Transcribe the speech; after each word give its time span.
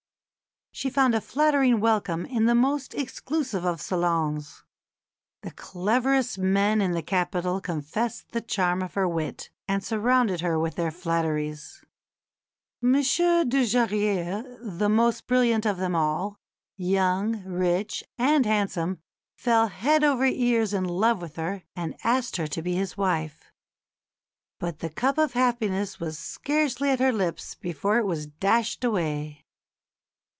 She 0.73 0.89
found 0.89 1.13
a 1.13 1.21
flattering 1.21 1.79
welcome 1.79 2.25
in 2.25 2.45
the 2.45 2.55
most 2.55 2.95
exclusive 2.95 3.65
of 3.65 3.81
salons; 3.81 4.63
the 5.43 5.51
cleverest 5.51 6.39
men 6.39 6.81
in 6.81 6.93
the 6.93 7.03
capital 7.03 7.59
confessed 7.61 8.31
the 8.31 8.41
charm 8.41 8.81
of 8.81 8.95
her 8.95 9.07
wit 9.07 9.51
and 9.67 9.83
surrounded 9.83 10.39
her 10.41 10.57
with 10.57 10.75
their 10.75 10.89
flatteries. 10.89 11.83
M. 12.81 12.93
Dujarrier, 12.93 14.57
the 14.61 14.87
most 14.89 15.27
brilliant 15.27 15.67
of 15.67 15.77
them 15.77 15.93
all, 15.93 16.37
young, 16.77 17.43
rich, 17.43 18.03
and 18.17 18.45
handsome, 18.45 18.97
fell 19.35 19.67
head 19.67 20.03
over 20.05 20.25
ears 20.25 20.73
in 20.73 20.85
love 20.85 21.21
with 21.21 21.35
her 21.35 21.63
and 21.75 21.97
asked 22.03 22.37
her 22.37 22.47
to 22.47 22.61
be 22.61 22.75
his 22.75 22.97
wife. 22.97 23.51
But 24.57 24.79
the 24.79 24.89
cup 24.89 25.17
of 25.19 25.33
happiness 25.33 25.99
was 25.99 26.17
scarcely 26.17 26.89
at 26.89 27.01
her 27.01 27.13
lips 27.13 27.53
before 27.55 27.99
it 27.99 28.05
was 28.05 28.25
dashed 28.25 28.83
away. 28.85 29.39